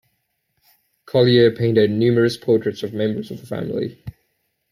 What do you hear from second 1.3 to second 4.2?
painted numerous portraits of members of the family.